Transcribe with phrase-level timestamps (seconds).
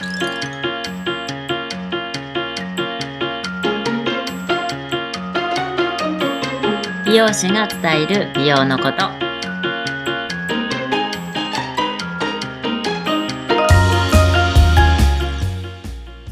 [0.00, 0.06] 美
[7.16, 9.10] 容師が伝える美容のこと。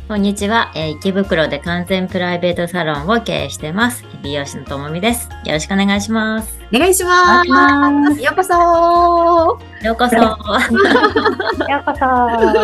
[0.08, 4.02] こんにちは、えー池袋で完全プライベートサロンを経営してます。
[4.22, 5.28] 美容師のともみです。
[5.48, 7.48] よろしくお願いしますお願いします。
[8.22, 10.26] ようこそようこそ よ
[11.80, 12.04] うこそ。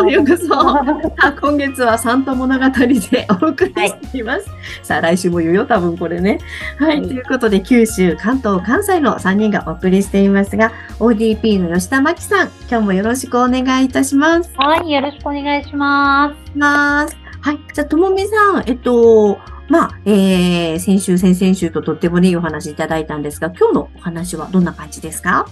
[0.07, 0.79] ようこそさ
[1.17, 4.45] あ今月はサンタ物語でお送りしています。
[4.83, 6.37] さあ、来週も言うよ、多分これね。
[6.77, 14.51] はい、はいということで、九州、関東、関西の3人がお送りしていますが、ODP の吉田真希さん、今日もよろしくお願いいたします。
[14.57, 16.57] はい、よろしくお願いします。
[16.57, 17.17] ます。
[17.41, 17.59] はい。
[17.73, 25.47] じゃあ、ともみさん、えっと、まあ、えー、先週、先々週ととってもねいいお話いただいたんですが、今日のお話はどんな感じですか？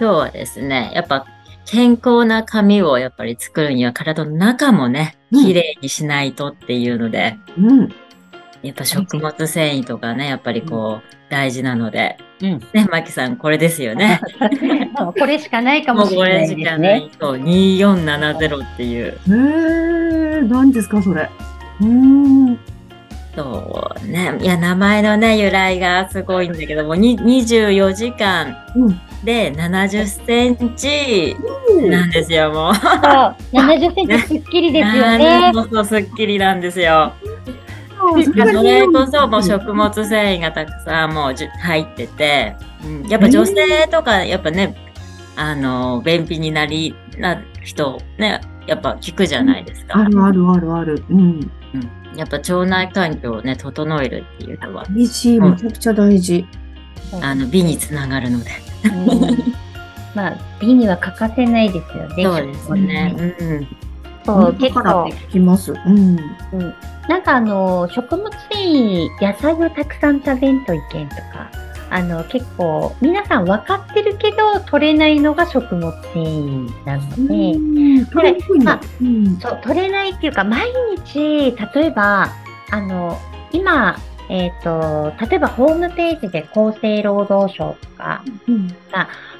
[0.00, 1.26] 今日はですねやっぱ
[1.66, 7.88] 健康な髪をやっぱり作るには体の中もねうん綺麗にしないとっていうので、うん。
[8.62, 12.16] やっぱ食物繊維とかね、やっぱりこう、大事なので。
[12.40, 14.20] うんね、マキさん、これですよね。
[15.18, 16.64] これしかないかももしれなうこれしいですね。
[16.70, 17.10] かない。
[17.20, 19.06] そう、2470っていう。
[19.06, 21.28] へー、何ですか、それ。
[21.80, 22.58] うーん。
[23.34, 24.38] そうね。
[24.40, 29.00] いや、名前のね、由来がすごいんだけども、に24時間うん。
[29.24, 31.36] で70センチ
[31.88, 32.74] なんですよ、もう。
[32.74, 32.92] そう、
[33.52, 35.50] 70センチすっきりですよね。
[35.54, 37.12] そうそう、すっきりなんですよ。
[38.24, 43.54] それこそもう食物繊維がたくさんもう入ってて、うん、やっぱ女性
[43.88, 44.74] とかやっぱね、
[45.36, 50.00] あの、便秘になり、な人ね、やっぱ聞くじゃないですか。
[50.00, 51.04] あるあるあるある。
[51.10, 51.18] うん。
[51.74, 56.46] うん、やっぱ腸内環境をね、整えるっていうのは、大事、めちゃくちゃ大事。
[57.20, 58.50] あの、美につながるので。
[58.84, 59.54] うん
[60.14, 62.24] まあ、美には欠かせないですよね。
[62.24, 63.34] そうですね。
[63.40, 63.68] うん。
[64.24, 65.72] そう、結構聞きます。
[65.72, 66.18] うん。
[66.52, 66.74] うん
[67.08, 71.50] なんかあの、食物繊維、野菜をたくさん食べんといけんとか、
[71.92, 78.06] あの、結構、皆さん分かってるけど、取れないのが食物繊維なので、うん。
[78.06, 79.36] これ、まあうん。
[79.38, 82.30] そう、取れないっていうか、毎日、例えば、
[82.70, 83.18] あの、
[83.52, 83.98] 今、
[84.30, 88.74] えっ、と、例えばホームページで厚生労働省とか、うん。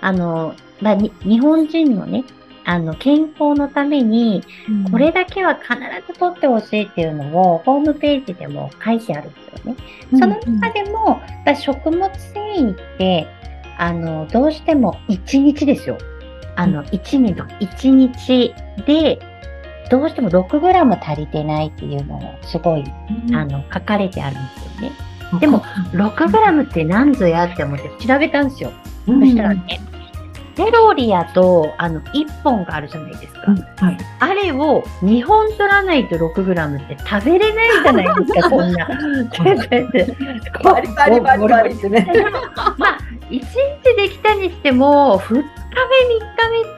[0.03, 2.25] あの、まあ、に日本人のね、
[2.65, 4.43] あの、健康のために、
[4.91, 5.75] これだけは必
[6.07, 9.77] ず取ってほしいっていうのを、ホームページでも書いてあるんですよね。
[10.13, 11.21] うん、その中でも、
[11.57, 13.27] 食物繊維って、
[13.79, 15.99] あの、どうしても1日ですよ。
[16.57, 18.55] あの、1日の1日
[18.87, 19.19] で、
[19.91, 22.85] どうしても 6g 足りてないっていうのをすごい、
[23.29, 25.41] うん、あの、書かれてあるんですよね。
[25.41, 25.61] でも、
[25.93, 28.71] 6g って何ぞやって思って調べたんですよ。
[29.07, 29.81] うん、そしたらね、
[30.57, 33.45] セロリやと、あの、1本があるじゃないですか。
[33.49, 33.99] うん、はい。
[34.21, 38.89] あれを2本取らないと 6g って食べれないじゃないですか、そんな。
[40.63, 42.07] バリバリバリバリってね。
[42.77, 42.99] まあ、
[43.31, 43.45] 1日
[43.97, 45.43] できたにしても、2日目、3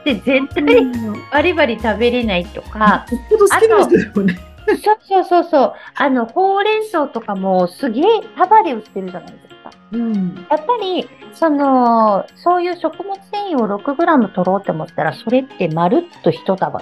[0.03, 4.39] 日目って絶対バリバリ食べれないとか、よっぽど好きな人だよね。
[4.67, 8.03] そうそうそうそう、あの、ほうれん草とかもすげえ
[8.37, 9.54] 束で売ってるじゃないですか。
[9.91, 10.47] うん。
[10.49, 16.81] やっぱり、その、そういう食物繊維を 6g 取ろうと思ったら、それってまるっと1束とか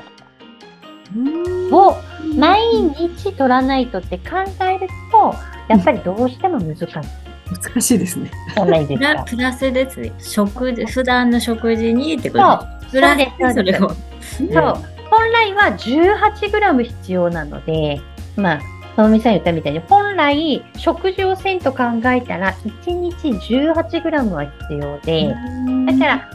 [1.72, 1.96] を
[2.38, 2.62] 毎
[2.96, 5.36] 日取らないとって考えると、
[5.68, 6.88] やっぱりどうしても難しい
[7.62, 8.32] 難しいですね。
[8.56, 8.62] プ
[8.98, 9.24] ラか。
[9.24, 10.12] プラスですね。
[10.20, 12.90] 食事、普段の食事にってこそうと。
[12.92, 13.90] プラスそれを。
[13.90, 13.98] そう。
[15.10, 18.02] 本来は 18g 必要なので、
[18.36, 18.60] まあ、
[18.96, 25.34] ともみさん言ったみたいに、本来食事をせんと考えたら、1日 18g は必要で、
[25.92, 26.30] だから、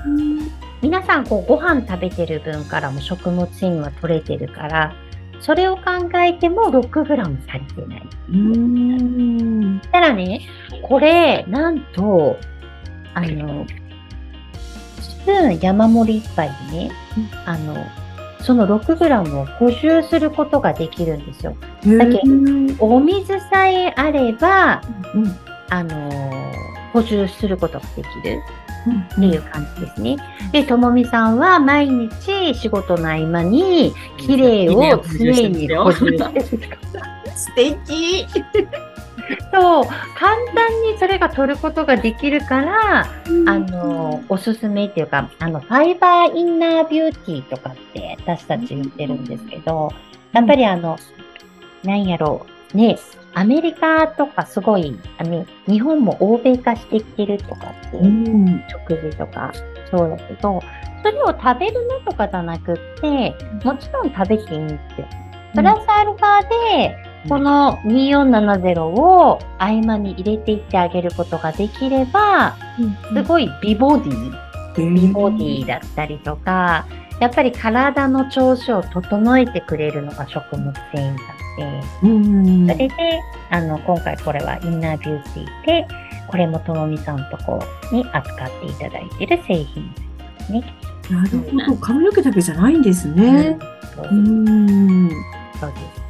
[0.82, 4.94] 皆さんこうご飯食べてる分からも食物繊維は取れてるから、
[5.40, 5.82] それを考
[6.18, 8.02] えても 6g 足りてない。
[8.32, 9.80] うん。
[9.92, 10.40] たらね、
[10.82, 12.36] これ、なんと、
[13.14, 13.66] あの、
[15.00, 16.90] スプーン山盛り一杯でね、
[17.44, 17.86] あの、
[18.40, 21.56] その 6g を補充することができるんですよ。
[21.98, 22.76] だけうん。
[22.78, 24.82] お水さえあれば、
[25.14, 25.38] うん
[25.70, 26.10] あの
[26.92, 28.42] 補充することができる
[29.12, 30.16] っていう感じですね。
[30.52, 36.72] で、ともみさんは毎日仕事の合間に、綺麗を常に補充してる。
[37.36, 38.26] 素敵。
[39.60, 39.84] そう、
[40.14, 49.92] 簡単にそれが取ることができるから、あの、おすすめっていうか、あの、ファイバーインナービューティーとかって私たち言ってるんですけど、
[50.32, 50.96] やっぱりあの、
[51.82, 52.96] なんやろう、ね、
[53.34, 58.62] アメリカとかすごい、あの、日本も欧米化してきてるとかって、うん。
[58.68, 59.52] 食事とか、
[59.90, 60.60] そうだけど、
[61.02, 63.34] それを食べるのとかじゃなくって、
[63.64, 65.06] もちろん食べていいんですよ。
[65.54, 72.56] プラスアルファで、この2470を合間に入れていってあげることができれば、
[73.12, 76.86] すごい美ボディ、美ボディだったりとか、
[77.20, 81.18] やっぱり体の調子を整えてくれるのが食物繊維なの
[81.56, 82.94] で、うんそれで、
[83.50, 85.88] あの、今回これはインナービューティーで、
[86.28, 87.60] これもともみさんとこ
[87.90, 90.74] に扱っていただいている製品ですね。
[91.10, 91.76] なるほど。
[91.78, 93.58] 髪の毛だけじゃないんですね。
[94.10, 95.10] うん。
[95.58, 96.07] そうです。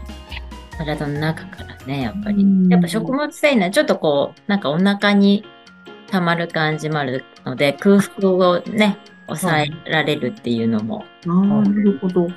[0.78, 2.68] 体の中からね、やっぱりうん。
[2.68, 5.44] やっぱ食物繊維はちょっとこう、なんかお腹に
[6.10, 11.04] 溜まる感じもあるので、空腹をね、抑えられるっていうのも。
[11.26, 12.28] なるほど。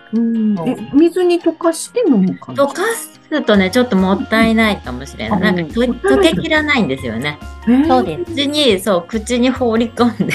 [0.94, 5.40] 水に溶かして飲むかな溶かすとね、ちょっともったいないかもしれない。
[5.40, 7.40] なんか溶けきらないんですよね。
[7.88, 8.34] そうです。
[8.34, 10.34] 口に、そう、口に放り込んで。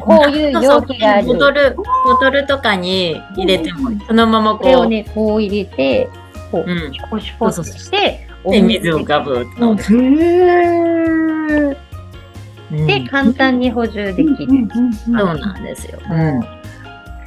[0.00, 1.26] こういう容器がある。
[1.26, 6.10] ボトル、ボトルとかに入れても、そのままこう、これをね、こう入れて、
[6.50, 9.74] こう、うんシュポシュポってして、で、水をガブッと
[12.70, 13.00] で。
[13.08, 14.68] 簡単に補充できる。
[14.92, 15.98] そうなんですよ。
[16.10, 16.40] うん。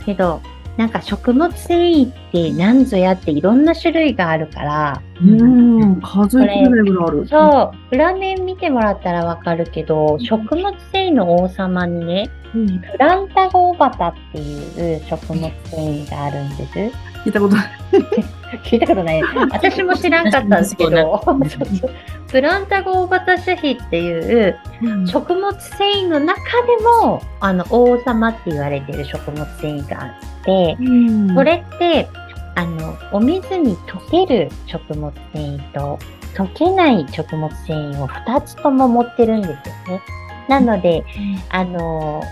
[0.06, 0.42] けど、
[0.78, 6.02] なんか食物繊維って何ぞやっていろんな種類があるから、うん。
[6.02, 7.28] 数えきれないぐらいある。
[7.28, 12.80] そう、裏面見てもらったらわかるけど、食物繊維の王様にね、うん。
[12.80, 16.80] プランタゴーバタっていう食物繊維があるんです。
[17.26, 17.70] 聞いたことない。
[18.64, 19.22] 聞いたことない。
[19.52, 21.22] 私も知らんかったんですけど、
[22.28, 24.58] プランタゴーバタ種比っていう
[25.06, 31.36] 食物繊維の中でも、あの、王様って言われている食物繊維があって、うん。
[31.36, 32.08] それって、
[32.56, 36.00] あの、お水に溶ける食物繊維と、
[36.36, 39.56] 溶けない食物繊維を2つとも持ってるんですよ
[39.98, 40.02] ね。
[40.48, 41.04] なので、
[41.50, 42.24] あの、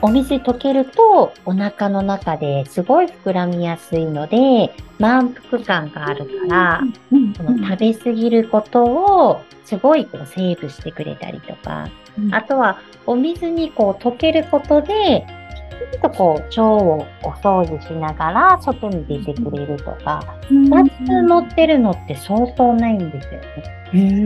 [0.00, 6.80] お水に溶けるとお腹の中ですごい膨らみやすいので、満腹感があるから、
[7.12, 12.34] うんその食べ過ぎることをすごいこうセーブしてくれたりとか、うん。
[12.34, 15.26] あとはお水にこう溶けることで、
[15.90, 23.40] きちんとこう腸をお掃除しながら外に出てくれるとか、2つ持ってるのって相当ないんですよ
[23.92, 24.20] ね。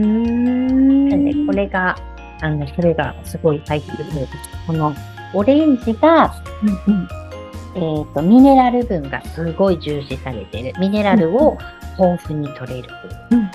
[1.09, 1.95] なんでこれが、
[2.41, 4.27] あの、それがすごい入ってくる。
[4.67, 4.93] この
[5.33, 6.33] オレンジが、
[6.87, 7.07] うんうん
[7.75, 10.79] えっ、と、ミネラル分がすごい重視されてる。
[10.79, 11.57] ミネラルを
[11.97, 12.89] 豊富に取れる。
[13.31, 13.47] うんうん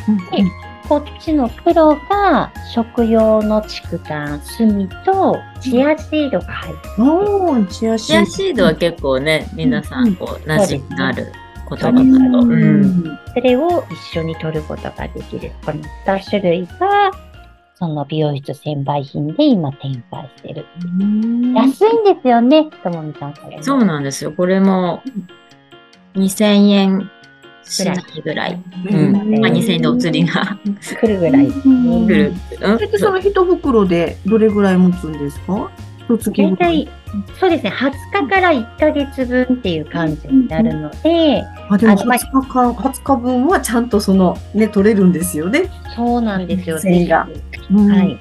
[0.89, 7.05] こっちの黒が食用の竹炭、炭とチアシードが入ってる。
[7.05, 11.31] おー、チアシチアシードは結構ね、皆さん、こう、馴染みのある
[11.69, 12.43] 言葉だと。
[12.43, 13.19] そうん。
[13.35, 15.53] それを一緒に取ることができる。
[15.63, 17.11] この2種類が、
[17.79, 20.67] その美容室専売品で今展開してる。
[21.55, 23.63] 安いんですよね、ともみさん、これも。
[23.63, 24.33] そうなんですよ。
[24.33, 25.01] これも、
[26.17, 27.11] 2000円
[27.63, 28.61] しないぐらい。
[28.91, 29.13] うん。
[29.41, 30.59] まあ、2000円でお釣りが
[31.01, 31.47] 来るぐらい。
[31.47, 32.33] 来る。
[32.63, 35.71] うんそれその一袋でどれぐらい持つんですか？
[36.09, 36.57] 一月大。
[36.57, 36.89] 体、
[37.39, 37.93] そうですね、20
[38.25, 45.71] 日から1ヶ月分っていう感じになるので、あ、でもあのまあ20日間、20日分はちゃんとその、ね、取れるんですよね。
[45.95, 46.79] そうなんですよ。
[46.79, 48.19] 繊維がぜひうんはい。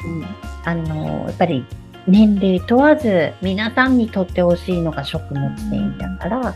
[0.65, 1.65] あの、やっぱり
[2.07, 6.55] 年齢問わず皆さんにとってほしいのが食物繊維だから、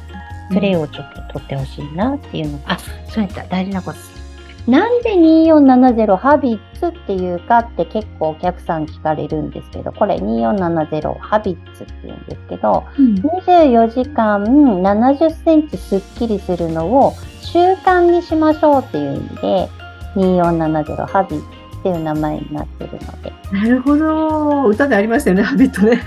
[0.52, 2.78] それをちょっと取ってほしいなっていうのが、あ、
[3.08, 4.22] そうやった、大事なこと。
[4.68, 19.69] なんで2470ハビッツっていうかって結構お客さん聞かれるんですけど、これ2470ハビッツって言うんですけど、うん24時間70センチスッキリするのを習慣にしましょうっていう意味で、
[20.16, 23.33] 2470ハビッツっていう名前になってるので。
[23.52, 24.66] なるほど。
[24.68, 26.00] 歌でありましたよね、ハビットね。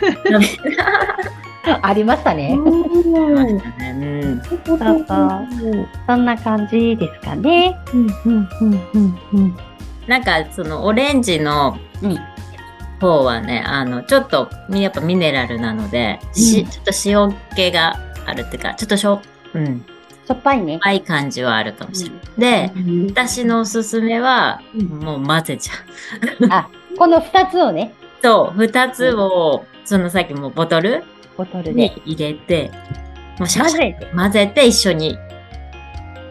[1.83, 2.55] ありましたね。
[2.57, 3.55] うんう
[4.37, 4.43] ん。
[6.07, 7.77] そんな感じですかね。
[7.93, 8.65] うんうんう
[8.99, 9.57] んうん
[10.07, 12.19] なんか、その、オレンジのうん
[13.01, 19.21] 方はね、あの、ちょっと、やっぱミネラルなので、しうんちょっと塩気があるっていうか、ちょっとしょ、
[19.55, 19.85] うん、
[20.27, 20.79] しょっぱいね。
[20.83, 22.71] 甘い感じはあるかもしれない。
[22.73, 25.75] で、うん私のおすすめは、うんもう混ぜちゃ
[26.41, 26.49] う。
[26.51, 31.05] あ、この二つをね、そう、二つを、そのさっきもボトル
[31.37, 32.71] ボトルにで入れて、
[33.39, 34.11] もうシャキシャキ混ぜて。
[34.17, 35.19] 混ぜて一緒に。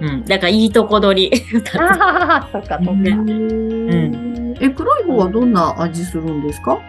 [0.02, 0.26] うん。
[0.26, 1.44] だからいいとこ取り。
[1.80, 2.92] ああ、そっか、そっか。
[2.92, 6.80] うんえ、黒い方はどんな味するんですか？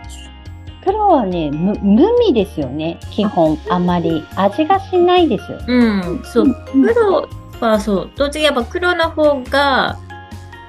[0.85, 2.99] 黒はね、む無味ですよね。
[3.11, 5.59] 基本、あまり味がしないですよ。
[5.67, 6.23] うん。
[6.25, 6.57] そう。
[6.73, 7.29] 黒
[7.61, 8.11] はそう。
[8.17, 9.99] どっちかやっぱ黒の方が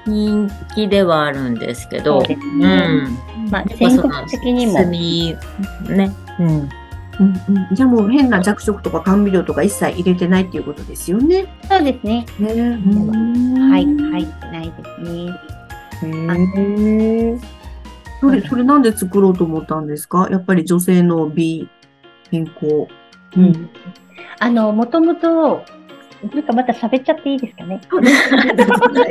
[0.06, 2.20] 人気ではあるんですけど。
[2.20, 2.86] そうですうね。
[2.86, 3.18] ん。
[3.50, 4.74] まあ、全国的にも。
[4.74, 6.12] 炭ね。
[6.38, 6.46] うん。
[6.48, 6.68] うん
[7.18, 7.74] うん。
[7.74, 11.46] じゃあもう変な弱色とか甘味料とか一切入れてないっていうことですよね。
[11.68, 12.26] そうですね。
[12.38, 12.48] ね
[13.70, 15.56] はい、入ってないですね。
[16.02, 17.55] へえ。
[18.20, 20.28] それ、それなんで作ろうと思ったんですか？
[20.30, 21.68] やっぱり女性の美、
[22.30, 22.86] 健康。
[23.36, 23.70] うん。
[24.38, 25.64] あの、もともと、
[26.32, 27.80] なんかまた喋っちゃっていいですかね？
[27.90, 28.02] 大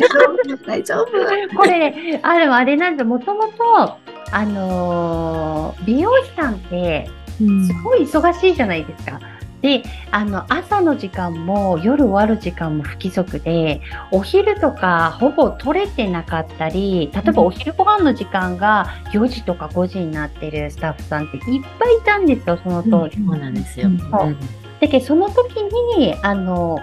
[0.01, 1.57] 丈夫、大丈夫。
[1.57, 3.97] これ、あれ、あれなんで、もともと、
[4.31, 7.09] あのー美容師さんって、
[7.39, 9.19] うんすごい忙しいじゃないですか。
[9.65, 9.81] で、
[10.11, 13.81] あの、朝の時間も夜終わる時間も不規則で、
[14.11, 21.43] お昼とかほぼ取れてなかったり、例えばお昼ご飯の時間が4時とか5時になってるスタッフさんっていっ
[21.79, 23.17] ぱいいたんですよ、その当時。
[23.17, 23.87] そうなんですよ。
[23.87, 24.37] うん
[24.81, 25.55] だけど、その時
[25.97, 26.77] に、あの、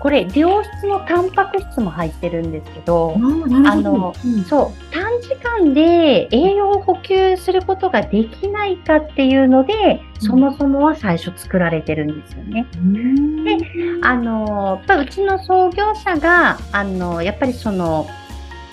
[0.00, 4.14] これ、良質のタンパク質も入ってるんですけど、あなるほど。
[4.24, 12.66] うんそう、短時間で栄養を補給することができないかっていうので、そもそもは最初作られてるんですよね。
[12.76, 13.58] うんで
[14.02, 18.06] あの、やっぱうちの創業者が、あの、やっぱりその、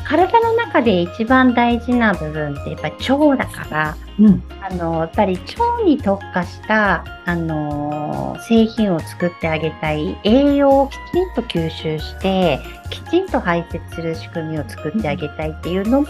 [0.07, 4.43] 体の中で一番大事な部分ってやっぱり腸だから、うん。
[4.61, 12.59] あの、やっぱり腸に特化した、あの、製品を作ってあげたい、栄養をきちんと吸収して、
[12.89, 16.07] きちんと排泄する仕組みを作ってあげたいっていうのも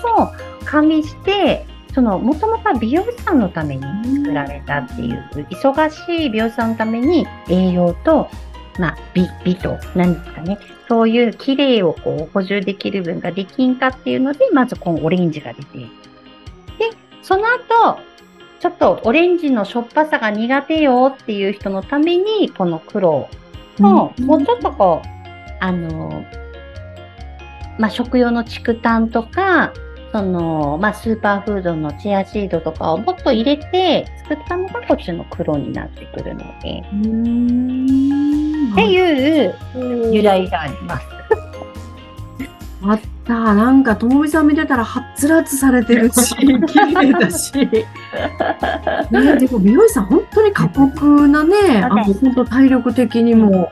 [0.63, 3.84] 加味して、その、もともとは美容師さんのために
[4.18, 8.30] 作られたっていう、忙しい美容師さんのために栄養と、
[8.77, 10.57] まあ、美、美と、何ですかね、
[10.88, 15.88] そういう綺麗をこう補充できる分ができんかっていうので、まずこのオレンジが出て、で、
[17.22, 18.00] その後、
[18.60, 23.29] ちょっとオレンジのしょっぱさが苦手よっていう人のために、この黒
[23.77, 24.25] と、うん。
[24.25, 25.07] もうちょっとこう、
[25.60, 26.25] あの、
[27.77, 29.74] まあ、食用の竹炭とか、
[30.12, 38.26] その、まあ、スーパーフードのチアシードとかをもっと入れて作ったのがこっちの黒になってくるので、うん
[38.71, 39.55] っていう
[40.13, 41.07] 由来があります。
[42.83, 43.53] あった。
[43.53, 46.45] なんか、ともみさん見てたら、はっつらつされてるし、綺
[46.93, 47.53] 麗だし。
[49.12, 53.71] ね、でも美容師さん、本当に過酷なね、あの、本当体力的にも、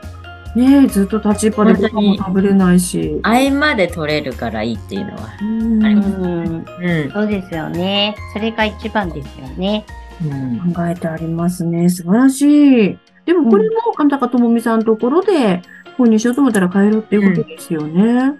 [0.56, 3.20] ね、ずっと立ちっぱでご飯も食べれないし。
[3.24, 5.30] 合間で取れるからいいっていうのは。
[5.42, 7.12] うんありまうん、うん。
[7.12, 8.16] そうですよね。
[8.34, 9.86] それが一番ですよね。
[10.24, 11.90] うん考えてありますね。
[11.90, 12.98] 素晴らしい。
[13.26, 15.62] でもこれも、あんたかともみさんのところで
[15.98, 18.36] 購入しようと思ったら買えるっていうことですよね。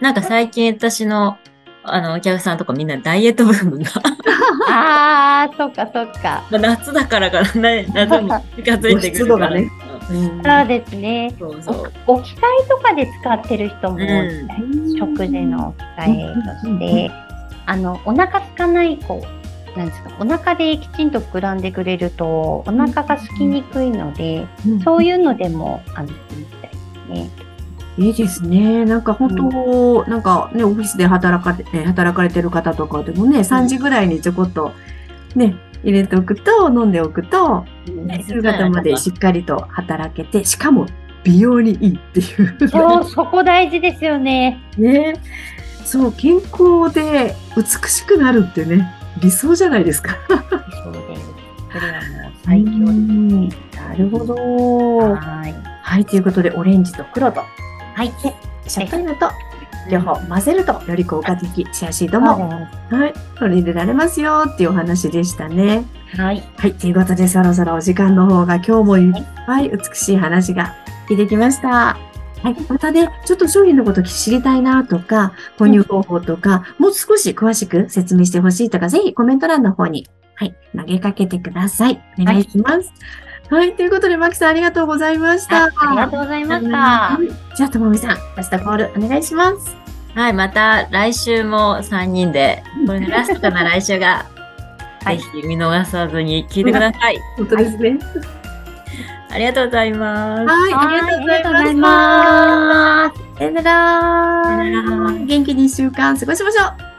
[0.00, 1.38] なんか最近私の、
[1.84, 3.90] あの、お客さんとかみんなダイエットブームが、
[4.68, 6.42] ああ、そっかそっか。
[6.50, 9.18] まあ夏だからかな、ね夏に近づいてくるから。
[9.18, 9.70] 湿度がね
[10.10, 11.34] うんそうですね。
[11.38, 11.92] そうそう。
[12.06, 14.08] お置き換えとかで使ってる人も多いみ
[14.48, 17.10] たいです、うん食事の置き換えとうんして、
[17.66, 19.43] あの、お腹空かない、こう、
[19.76, 24.46] なんですか、お腹できちんと膨らんでくれると、お腹が空きにくいので、
[24.84, 27.30] そういうのでも、あの、いいみたいですね。
[27.96, 28.84] いいですね。
[28.84, 34.72] なんか本当、なんかね、オフィスで働かれ、え働かれてる方とかでもね、3時ぐらいにちょこっと
[35.34, 37.64] ね、入れておくと、飲んでおくと、
[38.28, 40.86] 夕方までしっかりと働けて、しかも
[41.22, 42.68] 美容にいいっていう。
[42.68, 44.60] そう、そこ大事ですよね。
[44.76, 45.14] ね。
[45.84, 48.90] そう、健康で美しくなるってね、
[49.20, 50.16] 理想じゃないですか。
[50.28, 51.34] そうです。
[51.72, 53.48] それはもう最強ですね。
[53.88, 54.34] なるほど。
[55.14, 55.54] はい。
[55.82, 57.40] はい、ということで、オレンジと黒と、
[57.94, 58.12] はい。
[58.66, 59.30] シャトルと、
[59.90, 62.48] 両方混ぜると、より効果的、シアシードも、
[62.90, 65.84] はい、取り入れられますよっていうお話でしたね。
[66.16, 66.42] はい。
[66.56, 70.74] はい、ということで、そろそろお時間の方が今日もいっぱい美しい話が
[71.08, 71.96] 聞いてきました。
[72.44, 82.02] はい、またね、ちょっと商品のこと知りたいなとか、購入方法とか、もう少し詳しく説明してほしいとか、ぜひコメント欄の方に、はい、投げかけてください。
[82.20, 82.92] お願いします。
[83.48, 85.64] はい、ということで、マキさんありがとうございました。
[85.64, 86.76] あありがとうございました。
[86.76, 89.74] はいじゃあ、ともみさん、ラストコールお願いします。
[90.14, 94.26] はい、また来週も3人で、これがラストかな、来週が。
[95.02, 97.18] はいぜひ見逃さずに聞いてください。
[97.36, 97.98] 本当ですね。
[99.34, 100.46] ありがとうございます。
[100.46, 103.36] はい、ありがとうございました。
[103.36, 104.46] さよなら。
[105.26, 106.64] 元気に一週間過ごしましょう。
[106.66, 106.93] はい。